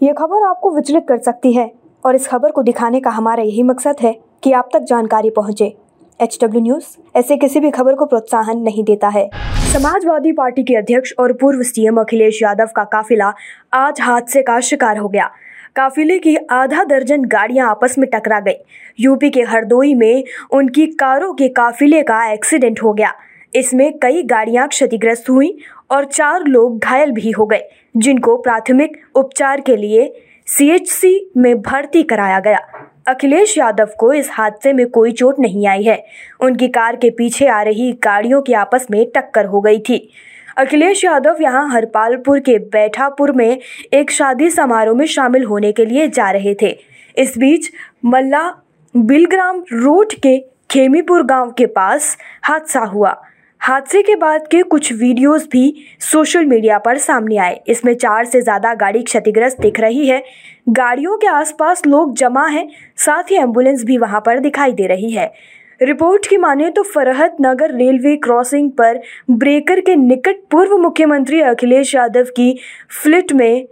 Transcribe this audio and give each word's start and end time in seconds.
ये 0.00 0.12
खबर 0.12 0.42
आपको 0.46 0.70
विचलित 0.70 1.04
कर 1.08 1.18
सकती 1.18 1.52
है 1.52 1.70
और 2.04 2.14
इस 2.14 2.26
खबर 2.28 2.50
को 2.50 2.62
दिखाने 2.62 3.00
का 3.00 3.10
हमारा 3.10 3.42
यही 3.42 3.62
मकसद 3.62 3.96
है 4.02 4.12
कि 4.42 4.52
आप 4.52 4.68
तक 4.72 4.80
जानकारी 4.80 5.30
पहुँचे। 5.30 5.66
एच 6.20 6.38
डब्ल्यू 6.42 6.60
न्यूज़ 6.62 6.84
ऐसे 7.16 7.36
किसी 7.36 7.60
भी 7.60 7.70
खबर 7.70 7.94
को 7.94 8.04
प्रोत्साहन 8.04 8.58
नहीं 8.58 8.84
देता 8.84 9.08
है। 9.08 9.28
समाजवादी 9.72 10.32
पार्टी 10.32 10.62
के 10.62 10.74
अध्यक्ष 10.74 11.12
और 11.18 11.32
पूर्व 11.32 11.62
सीएम 11.62 12.00
अखिलेश 12.00 12.42
यादव 12.42 12.68
का 12.76 12.84
काफिला 12.84 13.32
आज 13.72 14.00
हादसे 14.00 14.42
का 14.42 14.60
शिकार 14.60 14.98
हो 14.98 15.08
गया। 15.08 15.30
काफिले 15.76 16.18
की 16.18 16.36
आधा 16.50 16.84
दर्जन 16.84 17.24
गाड़ियाँ 17.24 17.70
आपस 17.70 17.98
में 17.98 18.08
टकरा 18.14 18.40
गई। 18.40 18.56
यूपी 19.00 19.30
के 19.30 19.42
हरदोई 19.42 19.94
में 19.94 20.24
उनकी 20.52 20.86
कारों 20.94 21.32
के 21.34 21.48
काफिले 21.48 22.02
का 22.02 22.24
एक्सीडेंट 22.32 22.82
हो 22.82 22.92
गया। 22.92 23.12
इसमें 23.54 23.98
कई 23.98 24.22
गाड़ियाँ 24.22 24.66
क्षतिग्रस्त 24.68 25.30
हुई 25.30 25.56
और 25.90 26.04
चार 26.04 26.44
लोग 26.46 26.78
घायल 26.78 27.10
भी 27.10 27.30
हो 27.30 27.46
गए, 27.46 27.62
जिनको 27.96 28.36
प्राथमिक 28.36 28.96
उपचार 29.14 29.60
के 29.60 29.76
लिए 29.76 30.12
सीएचसी 30.48 31.30
में 31.36 31.60
भर्ती 31.62 32.02
कराया 32.02 32.40
गया। 32.40 32.58
अखिलेश 33.08 33.56
यादव 33.58 33.90
को 33.98 34.12
इस 34.12 34.28
हादसे 34.32 34.72
में 34.72 34.86
कोई 34.90 35.12
चोट 35.12 35.38
नहीं 35.40 35.66
आई 35.66 35.82
है। 35.82 36.04
उनकी 36.40 36.68
कार 36.68 36.96
के 36.96 37.10
पीछे 37.10 37.46
आ 37.46 37.62
रही 37.62 37.92
गाड़ियों 37.92 38.40
की 38.42 38.52
आपस 38.52 38.86
में 38.90 39.04
टक्कर 39.14 39.44
हो 39.44 39.60
गई 39.60 39.78
थी। 39.78 40.08
अखिलेश 40.56 41.04
यादव 41.04 41.36
यहाँ 41.40 41.68
हरपालपुर 41.70 42.38
के 42.40 42.58
बैठापुर 42.58 43.32
में 43.32 43.58
एक 43.92 44.10
शादी 44.10 44.50
समारोह 44.50 44.96
में 44.96 45.06
शामिल 45.06 45.44
होने 45.44 45.72
के 45.72 45.84
लिए 45.84 46.08
जा 46.08 46.30
रहे 46.30 46.54
थे। 46.62 46.76
इस 47.16 47.38
बीच 47.38 47.70
मल्ला 48.04 48.48
बिलग्राम 48.94 49.62
रोड 49.72 50.12
के 50.12 50.38
खेमीपुर 50.70 51.22
गाँव 51.22 51.50
के 51.50 51.66
पास 51.66 52.16
हादसा 52.42 52.80
हुआ। 52.80 53.16
हादसे 53.60 54.00
के 54.02 54.14
बाद 54.16 54.46
के 54.50 54.62
कुछ 54.64 54.92
वीडियोस 54.92 55.46
भी 55.52 55.74
सोशल 56.02 56.44
मीडिया 56.44 56.78
पर 56.78 56.98
सामने 56.98 57.36
आए। 57.36 57.60
इसमें 57.68 57.94
चार 57.94 58.24
से 58.24 58.40
ज़्यादा 58.40 58.72
गाड़ी 58.74 59.02
क्षतिग्रस्त 59.02 59.60
दिख 59.60 59.80
रही 59.80 60.06
है। 60.06 60.22
गाड़ियों 60.68 61.16
के 61.16 61.26
आसपास 61.26 61.82
लोग 61.86 62.14
जमा 62.16 62.46
हैं, 62.46 62.68
साथ 62.96 63.30
ही 63.30 63.36
एंबुलेंस 63.36 63.84
भी 63.84 63.98
वहाँ 63.98 64.20
पर 64.20 64.38
दिखाई 64.38 64.72
दे 64.72 64.86
रही 64.86 65.10
है। 65.10 65.32
रिपोर्ट 65.80 66.26
की 66.26 66.36
माने 66.36 66.70
तो 66.70 66.82
फरहत 66.84 67.36
नगर 67.40 67.74
रेलवे 67.74 68.16
क्रॉसिंग 68.16 68.70
पर 68.70 69.00
ब्रेकर 69.30 69.80
के 69.80 69.96
निकट 69.96 70.40
पूर्व 70.50 70.76
मुख्यमंत्री 70.76 71.40
अखिलेश 71.42 71.94
यादव 71.94 72.30
की 72.36 72.58
फ्लिट 73.02 73.32
में 73.32 73.66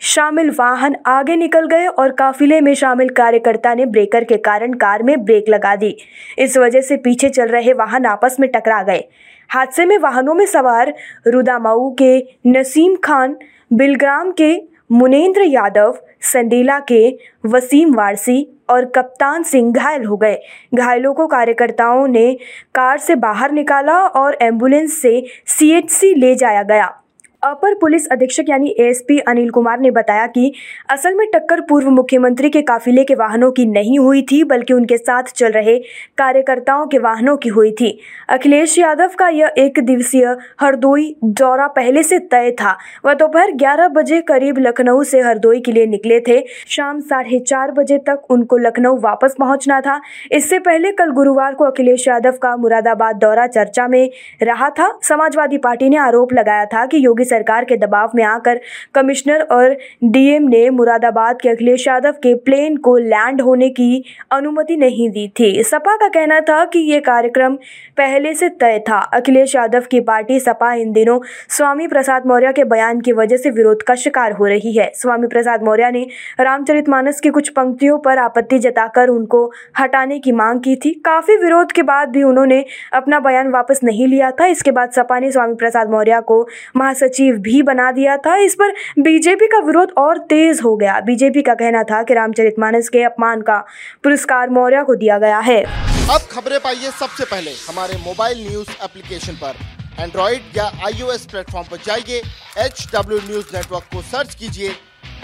शामिल 0.00 0.50
वाहन 0.50 0.96
आगे 1.06 1.34
निकल 1.36 1.66
गए 1.66 1.86
और 1.86 2.10
काफिले 2.10 2.60
में 2.60 2.74
शामिल 2.74 3.08
कार्यकर्ता 3.08 3.74
ने 3.74 3.86
ब्रेकर 3.86 4.24
के 4.24 4.36
कारण 4.36 4.72
कार 4.72 5.02
में 5.02 5.24
ब्रेक 5.24 5.48
लगा 5.48 5.74
दी। 5.76 5.96
इस 6.38 6.56
वजह 6.56 6.80
से 6.80 6.96
पीछे 6.96 7.28
चल 7.28 7.48
रहे 7.48 7.72
वाहन 7.72 8.06
आपस 8.06 8.36
में 8.40 8.48
टकरा 8.50 8.82
गए। 8.82 9.04
हादसे 9.50 9.84
में 9.84 9.96
वाहनों 9.98 10.34
में 10.34 10.46
सवार 10.46 10.94
रुदामाऊ 11.26 11.90
के 11.94 12.18
नसीम 12.46 12.96
खान, 12.96 13.36
बिलग्राम 13.72 14.30
के 14.32 14.62
मुनेंद्र 14.92 15.42
यादव 15.42 15.98
संडेला 16.22 16.78
के 16.78 17.18
वसीम 17.46 17.94
वारसी 17.94 18.46
और 18.70 18.84
कप्तान 18.84 19.42
सिंह 19.42 19.72
घायल 19.72 20.04
हो 20.04 20.16
गए। 20.16 20.38
घायलों 20.74 21.14
को 21.14 21.26
कार्यकर्ताओं 21.26 22.06
ने 22.08 22.32
कार 22.74 22.98
से 22.98 23.14
बाहर 23.14 23.52
निकाला 23.52 23.98
और 24.06 24.38
एंबुलेंस 24.42 25.00
से 25.02 25.22
सीएचसी 25.46 26.14
ले 26.14 26.34
जाया 26.34 26.62
गया। 26.62 26.96
अपर 27.42 27.74
पुलिस 27.74 28.06
अधीक्षक 28.08 28.44
यानी 28.48 28.74
एएसपी 28.78 29.18
अनिल 29.18 29.50
कुमार 29.50 29.78
ने 29.80 29.90
बताया 29.90 30.26
कि 30.26 30.52
असल 30.90 31.14
में 31.14 31.26
टक्कर 31.34 31.60
पूर्व 31.60 31.88
मुख्यमंत्री 31.90 32.48
के 32.50 32.62
काफिले 32.62 33.04
के 33.04 33.14
वाहनों 33.14 33.50
की 33.52 33.64
नहीं 33.66 33.98
हुई 33.98 34.22
थी, 34.22 34.42
बल्कि 34.44 34.72
उनके 34.72 34.96
साथ 34.96 35.22
चल 35.36 35.52
रहे 35.52 35.78
कार्यकर्ताओं 36.18 36.86
के 36.86 36.98
वाहनों 36.98 37.36
की 37.36 37.48
हुई 37.48 37.70
थी। 37.70 37.98
अखिलेश 38.28 38.78
यादव 38.78 39.10
का 39.18 39.28
यह 39.28 39.54
एक 39.58 39.80
दिवसीय 39.80 40.26
हरदोई 40.60 41.14
दौरा 41.24 41.66
पहले 41.68 42.02
से 42.02 42.18
तय 42.18 42.50
था। 42.50 42.76
वह 43.04 43.14
दोपहर 43.14 43.52
ग्यारह 43.52 43.88
बजे 43.88 44.20
करीब 44.20 44.58
लखनऊ 44.58 45.02
से 45.04 45.20
हरदोई 45.20 45.60
के 45.60 45.72
लिए 45.72 45.86
निकले 45.86 46.20
थे। 46.20 46.40
शाम 46.68 47.00
साढ़े 47.00 47.38
चार 47.38 47.70
बजे 47.70 47.98
तक 47.98 48.30
उनको 48.30 48.56
लखनऊ 48.58 48.98
वापस 49.00 49.34
पहुँचना 49.38 49.80
था। 49.80 50.00
इससे 50.32 50.58
पहले 50.58 50.92
कल 50.92 51.10
गुरुवार 51.12 51.54
को 51.54 51.64
अखिलेश 51.64 52.06
यादव 52.08 52.38
का 52.42 52.56
मुरादाबाद 52.56 53.16
दौरा 53.16 53.46
चर्चा 53.46 53.88
में 53.88 54.10
रहा 54.42 54.70
था। 54.70 54.92
समाजवादी 55.02 55.58
पार्टी 55.58 55.88
ने 55.88 55.96
आरोप 55.98 56.32
लगाया 56.32 56.64
था 56.66 56.86
कि 56.86 57.04
योगी 57.06 57.24
सरकार 57.30 57.64
के 57.64 57.76
दबाव 57.76 58.10
में 58.14 58.24
आकर 58.24 58.60
कमिश्नर 58.94 59.40
और 59.52 59.76
डीएम 60.04 60.48
ने 60.48 60.68
मुरादाबाद 60.72 61.40
के 61.40 61.48
अखिलेश 61.48 61.86
यादव 61.88 62.12
के 62.22 62.34
प्लेन 62.40 62.76
को 62.78 62.96
लैंड 62.98 63.40
होने 63.40 63.68
की 63.70 64.04
अनुमति 64.30 64.76
नहीं 64.76 65.10
दी 65.10 65.26
थी। 65.40 65.62
सपा 65.62 65.96
का 65.96 66.08
कहना 66.10 66.40
था 66.40 66.64
कि 66.64 66.78
ये 66.80 67.00
कार्यक्रम 67.00 67.54
पहले 67.96 68.34
से 68.34 68.48
तय 68.60 68.78
था। 68.88 68.98
अखिलेश 69.14 69.54
यादव 69.54 69.84
की 69.90 70.00
पार्टी 70.00 70.38
सपा 70.40 70.72
इन 70.74 70.92
दिनों 70.92 71.18
स्वामी 71.48 71.86
प्रसाद 71.86 72.26
मौर्य 72.26 72.52
के 72.52 72.64
बयान 72.64 73.00
की 73.00 73.12
वजह 73.12 73.36
से 73.36 73.50
विरोध 73.50 73.82
का 73.82 73.94
शिकार 73.94 74.32
हो 74.32 74.46
रही 74.46 74.72
है। 74.72 74.90
स्वामी 74.94 75.26
प्रसाद 75.26 75.62
मौर्य 75.62 75.90
ने 75.90 76.06
रामचरितमानस 76.40 77.20
की 77.20 77.30
कुछ 77.30 77.48
पंक्तियों 77.48 77.98
पर 77.98 78.18
आपत्ति 78.18 78.58
जताकर 78.58 79.08
उनको 79.08 79.44
हटाने 79.78 80.18
की 80.18 80.32
मांग 80.32 80.60
की 80.60 80.76
थी। 80.76 80.90
काफ़ी 81.04 81.36
विरोध 81.36 81.72
के 81.72 81.82
बाद 81.82 82.08
भी 82.08 82.22
उन्होंने 82.22 82.64
अपना 82.92 83.20
बयान 83.20 83.48
वापस 83.48 83.80
नहीं 83.84 84.06
लिया 84.06 84.30
था। 84.30 84.46
इसके 84.46 84.70
बाद 84.70 84.90
सपा 84.90 85.18
ने 85.18 85.30
स्वामी 85.32 85.54
प्रसाद 85.54 85.90
मौर्य 85.90 86.20
को 86.26 86.38
महासचिव 86.76 87.19
सचिव 87.20 87.36
भी 87.38 87.62
बना 87.62 87.90
दिया 87.92 88.16
था। 88.16 88.36
इस 88.38 88.54
पर 88.54 88.72
बीजेपी 88.98 89.46
का 89.46 89.58
विरोध 89.60 89.92
और 89.98 90.18
तेज 90.30 90.60
हो 90.64 90.76
गया। 90.76 90.98
बीजेपी 91.00 91.42
का 91.42 91.54
कहना 91.54 91.82
था 91.82 92.02
कि 92.02 92.14
रामचरितमानस 92.14 92.88
के 92.88 93.02
अपमान 93.04 93.40
का 93.42 93.58
पुरस्कार 94.04 94.50
मौर्य 94.50 94.82
को 94.84 94.94
दिया 94.94 95.18
गया 95.18 95.38
है। 95.40 95.62
अब 95.62 96.20
खबरें 96.30 96.58
पाइए 96.60 96.90
सबसे 97.00 97.24
पहले 97.24 97.50
हमारे 97.68 97.96
मोबाइल 98.04 98.46
न्यूज़ 98.48 98.70
एप्लीकेशन 98.84 99.34
पर। 99.34 99.54
एंड्रॉइड 100.00 100.56
या 100.56 100.64
आईओएस 100.86 101.26
प्लेटफॉर्म 101.26 101.66
पर 101.70 101.76
जाइए 101.86 102.22
एच 102.58 102.86
डब्ल्यू 102.94 103.18
न्यूज़ 103.20 103.56
नेटवर्क 103.56 103.84
को 103.94 104.02
सर्च 104.04 104.34
कीजिए, 104.34 104.70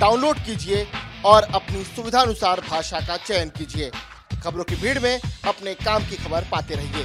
डाउनलोड 0.00 0.36
कीजिए 0.46 0.86
और 1.24 1.42
अपनी 1.54 1.82
सुविधा 1.86 2.20
अनुसार 2.20 2.60
भाषा 2.70 3.00
का 3.00 3.16
चयन 3.18 3.48
कीजिए। 3.58 3.90
खबरों 4.44 4.64
की 4.64 4.76
भीड़ 4.76 4.98
में 4.98 5.14
अपने 5.48 5.74
काम 5.86 6.02
की 6.02 6.16
खबर 6.24 6.44
पाते 6.52 6.74
रहिए। 6.74 7.04